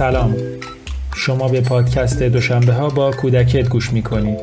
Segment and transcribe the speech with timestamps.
[0.00, 0.36] سلام.
[1.14, 4.38] شما به پادکست دوشنبه ها با کودکت گوش می کنید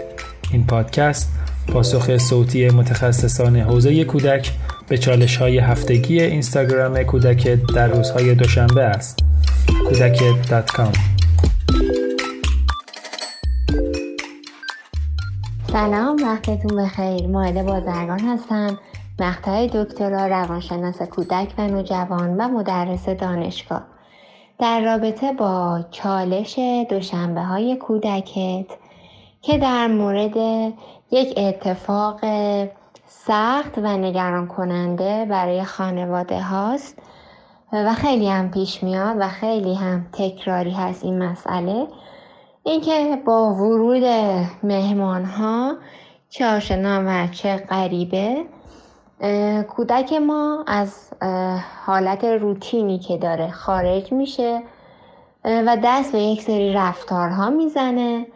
[0.51, 1.31] این پادکست
[1.67, 4.51] پاسخ صوتی متخصصان حوزه کودک
[4.87, 9.19] به چالش های هفتگی اینستاگرام کودکت در روزهای دوشنبه است.
[9.85, 10.97] کودکت.com
[15.71, 17.27] سلام وقتتون بخیر.
[17.27, 18.79] ماهده بازرگان هستم.
[19.19, 23.96] مقطع دکترا روانشناس کودک و نوجوان و مدرس دانشگاه.
[24.59, 28.65] در رابطه با چالش دوشنبه های کودکت
[29.41, 30.37] که در مورد
[31.11, 32.19] یک اتفاق
[33.07, 36.99] سخت و نگران کننده برای خانواده هاست
[37.73, 41.87] و خیلی هم پیش میاد و خیلی هم تکراری هست این مسئله
[42.63, 44.03] اینکه با ورود
[44.63, 45.75] مهمان ها
[46.29, 48.45] چه آشنا و چه غریبه
[49.67, 51.13] کودک ما از
[51.85, 54.61] حالت روتینی که داره خارج میشه
[55.43, 58.27] و دست به یک سری رفتارها می‌زنه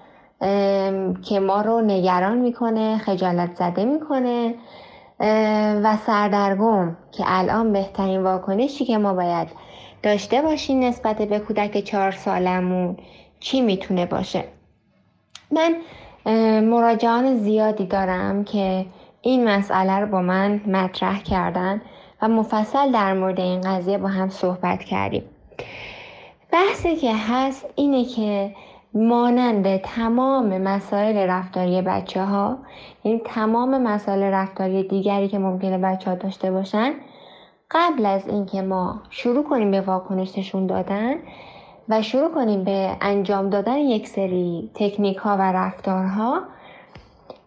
[1.24, 4.56] که ما رو نگران می‌کنه خجالت زده می‌کنه
[5.84, 9.48] و سردرگم که الان بهترین واکنشی که ما باید
[10.04, 12.98] داشته باشیم نسبت به کودک چهار سالمون
[13.40, 14.44] چی می‌تونه باشه؟
[15.52, 15.76] من
[16.62, 18.86] مراجعان زیادی دارم که
[19.22, 21.82] این مسئله رو با من مطرح کردن
[22.22, 25.24] و مفصل در مورد این قضیه با هم صحبت کردیم.
[26.52, 28.56] بحثی که هست اینه که
[28.94, 32.58] مانند تمام مسائل رفتاری بچه ها
[33.04, 36.94] یعنی تمام مسائل رفتاری دیگری که ممکنه بچه ها داشته باشن
[37.72, 41.16] قبل از اینکه ما شروع کنیم به واکنششون دادن
[41.90, 46.42] و شروع کنیم به انجام دادن یک سری تکنیک ها و رفتارها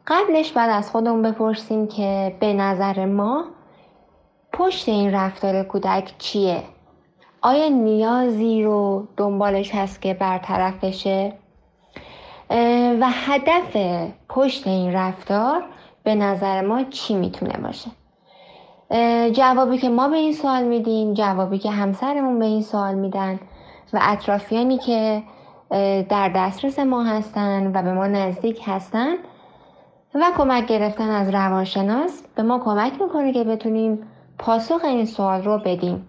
[0.07, 3.45] قبلش بعد از خودمون بپرسیم که به نظر ما
[4.53, 6.63] پشت این رفتار کودک چیه؟
[7.43, 11.33] آیا نیازی رو دنبالش هست که برطرف بشه؟
[13.01, 13.77] و هدف
[14.29, 15.65] پشت این رفتار
[16.05, 17.91] به نظر ما چی می‌تونه باشه؟
[19.31, 23.41] جوابی که ما به این سوال میدیم جوابی که همسرمون به این سوال میدن
[23.93, 25.23] و اطرافیانی که
[26.09, 29.15] در دسترس ما هستن و به ما نزدیک هستن
[30.15, 34.07] و کمک گرفتن از روانشناس به ما کمک می‌کنه که بتونیم
[34.39, 36.09] پاسخ این سوال رو بدیم.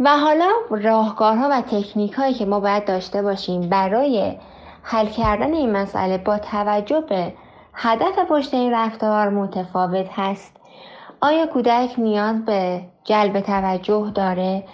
[0.00, 4.36] و حالا راهکارها و تکنیک هایی که ما باید داشته باشیم برای
[4.82, 7.32] حل کردن این مسئله با توجه به
[7.74, 10.56] هدف پشت این رفتار متفاوت هست.
[11.20, 14.64] آیا کودک نیاز به جلب توجه داره؟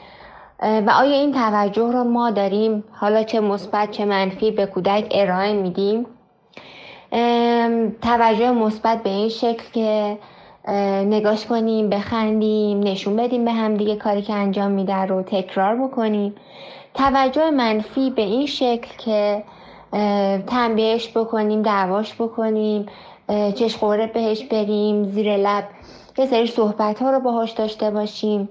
[0.62, 5.52] و آیا این توجه رو ما داریم؟ حالا چه مثبت چه منفی به کودک ارائه
[5.52, 6.06] میدیم؟
[8.02, 10.18] توجه مثبت به این شکل که
[11.04, 16.34] نگاش کنیم بخندیم نشون بدیم به هم دیگه کاری که انجام میده رو تکرار بکنیم.
[16.94, 19.44] توجه منفی به این شکل که
[20.46, 22.86] تنبیهش بکنیم دعواش بکنیم
[23.54, 25.64] چشخوره بهش بریم زیر لب
[26.18, 28.48] یه سری صحبت ها رو باهاش داشته باشیم.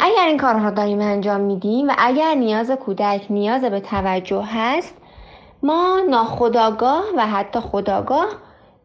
[0.00, 4.94] اگر این کارها داریم انجام میدیم و اگر نیاز کودک نیاز به توجه هست
[5.62, 8.26] ما ناخداگاه و حتی خداگاه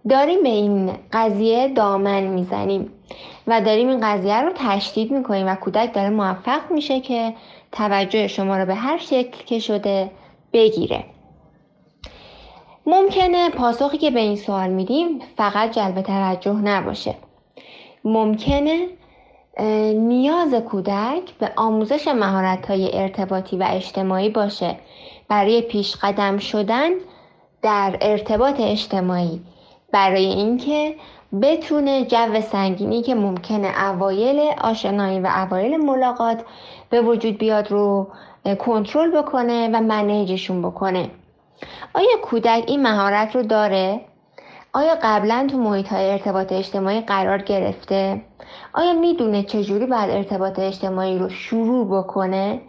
[0.10, 2.92] داریم به این قضیه دامن می‌زنیم
[3.48, 7.34] و داریم این قضیه رو تشدید می‌کنیم و کودک داره موفق میشه که
[7.72, 10.12] توجه شما رو به هر شکل که شده
[10.54, 11.06] بگیره.
[12.86, 17.16] ممکنه پاسخی که به این سوال میدیم فقط جلب توجه نباشه.
[18.04, 18.88] ممکنه
[19.94, 24.75] نیاز کودک به آموزش مهارت های ارتباطی و اجتماعی باشه.
[25.29, 26.90] برای پیش قدم شدن
[27.62, 29.41] در ارتباط اجتماعی.
[29.91, 30.96] برای اینکه
[31.41, 36.46] بتونه جو سنگینی که ممکنه اوایل آشنایی و اوایل ملاقات
[36.90, 38.07] به وجود بیاد رو
[38.59, 41.09] کنترل بکنه و منیجشون بکنه.
[41.94, 44.02] آیا کودک این مهارت رو داره؟
[44.73, 48.22] آیا قبلا تو محیط های ارتباط اجتماعی قرار گرفته؟
[48.73, 52.61] آیا می‌دونه چجوری باید ارتباط اجتماعی رو شروع بکنه؟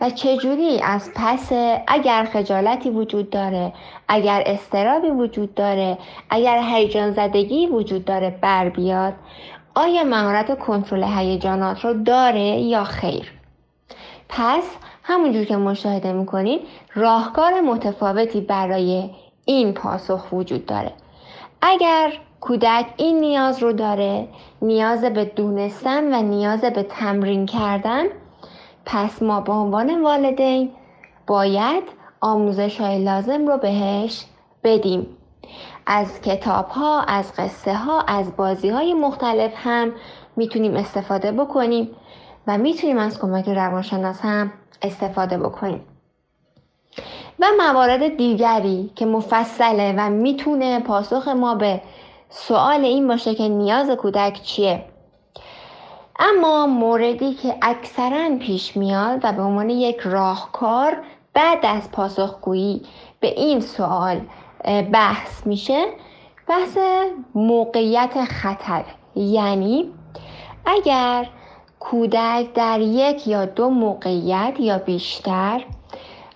[0.00, 1.52] و چجوری از پس
[1.86, 3.72] اگر خجالتی وجود داره
[4.08, 5.98] اگر استرابی وجود داره
[6.30, 9.14] اگر هیجان زدگی وجود داره بر بیاد
[9.74, 13.32] آیا مهارت کنترل هیجانات رو داره یا خیر
[14.28, 16.60] پس همونجور که مشاهده می‌کنید
[16.94, 19.10] راهکار متفاوتی برای
[19.44, 20.92] این پاسخ وجود داره
[21.68, 24.28] اگر کودک این نیاز رو داره
[24.62, 28.04] نیاز به دونستن و نیاز به تمرین کردن
[28.84, 30.70] پس ما به عنوان والدین
[31.26, 31.82] باید
[32.20, 34.24] آموزش های لازم رو بهش
[34.64, 35.06] بدیم.
[35.86, 39.92] از کتاب ها، از قصه ها، از بازی های مختلف هم
[40.36, 41.90] می‌تونیم استفاده بکنیم
[42.46, 44.52] و می‌تونیم از کمک روانشناس هم
[44.82, 45.95] استفاده بکنیم.
[47.40, 51.80] و موارد دیگری که مفصله و می‌تونه پاسخ ما به
[52.30, 54.84] سوال این باشه که نیاز کودک چیه.
[56.18, 60.96] اما موردی که اکثرا پیش میاد و به عنوان یک راهکار
[61.34, 62.82] بعد از پاسخگویی
[63.20, 64.20] به این سوال
[64.92, 65.84] بحث میشه
[66.48, 66.78] بحث
[67.34, 68.84] موقعیت خطر.
[69.16, 69.92] یعنی
[70.66, 71.28] اگر
[71.80, 75.64] کودک در یک یا دو موقعیت یا بیشتر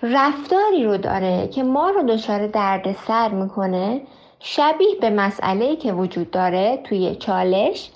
[0.03, 4.03] رفتاری رو داره که ما رو دچار دردسر می‌کنه
[4.39, 7.91] شبیه به مسئله که وجود داره توی چالش.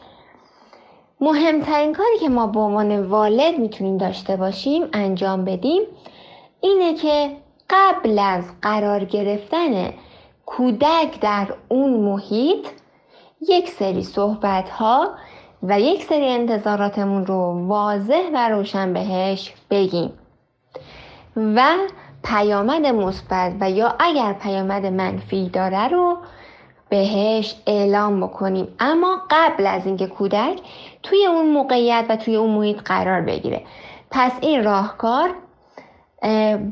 [1.20, 5.82] مهمترین کاری که ما به عنوان والد می‌تونیم داشته باشیم انجام بدیم
[6.60, 7.36] اینه که
[7.70, 9.92] قبل از قرار گرفتن
[10.46, 12.66] کودک در اون محیط
[13.48, 15.10] یک سری صحبت ها
[15.62, 20.12] و یک سری انتظاراتمون رو واضح و روشن بهش بگیم.
[21.36, 21.76] و
[22.24, 26.18] پیامد مثبت و یا اگر پیامد منفی داره رو
[26.88, 28.68] بهش اعلام بکنیم.
[28.80, 30.60] اما قبل از اینکه کودک
[31.02, 33.62] توی اون موقعیت و توی اون محیط قرار بگیره.
[34.10, 35.30] پس این راهکار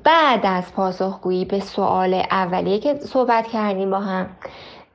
[0.05, 4.27] بعد از پاسخگویی به سوال اولیه که صحبت کردیم با هم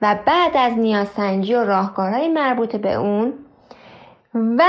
[0.01, 3.33] و بعد از نیازسنجی و راهکارهای مربوط به اون
[4.33, 4.63] و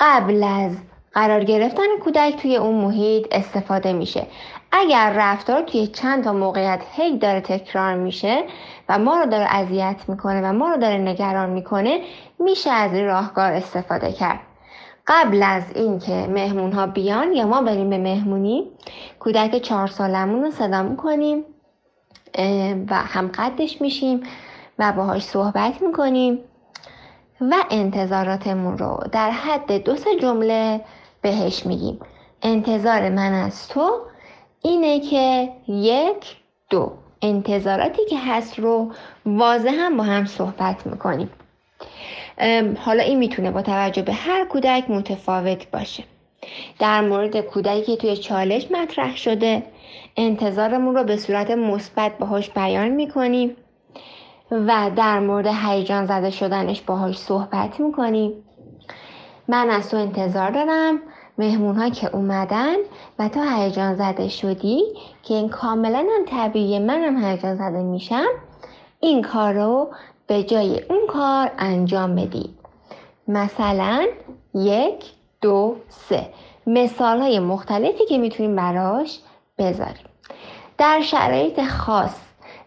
[0.00, 0.76] قبل از
[1.16, 4.26] قرار گرفتن کودک توی اون محیط استفاده میشه.
[4.72, 8.44] اگر رفتار توی چند تا موقعیت هی داره تکرار میشه
[8.88, 12.00] و ما رو داره اذیت می‌کنه و ما رو داره نگران می‌کنه
[12.38, 14.40] میشه از این راهکار استفاده کرد.
[15.06, 18.70] قبل از اینکه مهمون ها بیان یا ما بریم به مهمونی
[19.20, 21.44] کودک چهار سالمون رو صدا می‌کنیم
[22.90, 24.22] و هم قدش میشیم
[24.78, 26.38] و باهاش صحبت می‌کنیم
[27.40, 30.80] و انتظاراتمون رو در حد دو سه جمله
[31.26, 32.00] بهش میگیم.
[32.42, 34.00] انتظار من از تو
[34.62, 36.36] اینه که یک
[36.70, 36.92] دو.
[37.22, 38.92] انتظاراتی که هست رو
[39.26, 41.30] واضح هم با هم صحبت می‌کنیم.
[42.78, 46.04] حالا این می‌تونه با توجه به هر کودک متفاوت باشه.
[46.78, 49.62] در مورد کودکی که توی چالش مطرح شده
[50.16, 53.56] انتظارمون رو به صورت مثبت باهاش بیان می‌کنیم
[54.50, 58.32] و در مورد هیجان زده شدنش باهاش صحبت می‌کنیم.
[59.48, 61.00] من از تو انتظار دارم
[61.38, 62.76] مهمون ها که اومدن
[63.18, 64.82] و تو هیجان زده شدی
[65.22, 68.26] که این کاملا هم طبیعیه منم هیجان زده میشم
[69.00, 69.88] این کار رو
[70.26, 72.54] به جای اون کار انجام بدی.
[73.28, 74.06] مثلا
[74.54, 75.04] یک
[75.40, 76.28] دو سه.
[76.66, 79.18] مثال های مختلفی که می‌تونیم براش
[79.58, 80.06] بذاریم.
[80.78, 82.14] در شرایط خاص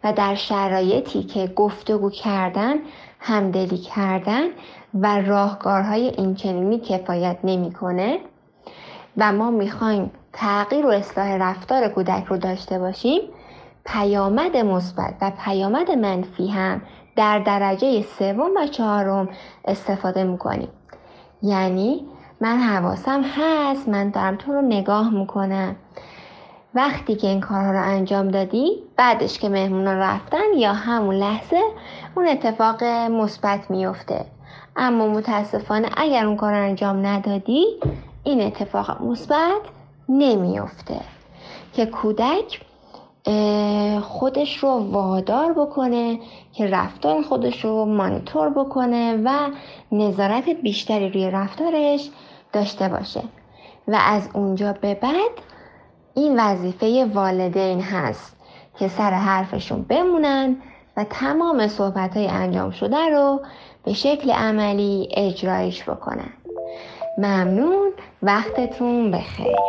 [0.04, 2.76] و در شرایطی که گفتگو کردن
[3.20, 4.48] همدلی کردن
[4.94, 8.20] و راهکارهای اینچنینی کفایت نمی‌کنه
[9.20, 13.22] و ما می‌خوایم تغییر و اصلاح رفتار کودک رو داشته باشیم
[13.86, 16.82] پیامد مثبت و پیامد منفی هم
[17.16, 19.30] در درجه سوم و چهارم
[19.66, 20.70] استفاده می‌کنیم.
[21.42, 22.06] یعنی
[22.42, 25.76] من حواسم هست من دارم تو رو نگاه می‌کنم.
[26.74, 31.62] وقتی که این کارها رو انجام دادی بعدش که مهمون رفتن یا همون لحظه
[32.16, 34.26] اون اتفاق مثبت میفته
[34.76, 37.66] اما متاسفانه اگر اون کار رو انجام ندادی
[38.30, 39.62] این اتفاق مثبت
[40.10, 41.00] نمیفته
[41.74, 42.62] که کودک
[44.02, 46.20] خودش رو وادار بکنه
[46.54, 49.50] که رفتار خودش رو مانیتور بکنه و
[49.92, 52.10] نظارت بیشتری روی رفتارش
[52.54, 53.22] داشته باشه.
[53.88, 55.32] و از اونجا به بعد
[56.16, 58.36] این وظیفه والدین هست
[58.80, 60.58] که سر حرفشون بمونن
[60.98, 63.42] و تمام صحبت های انجام شده رو
[63.84, 66.39] به شکل عملی اجرایش بکنن.
[67.18, 67.92] ممنون
[68.24, 69.60] وقتتون بخیر.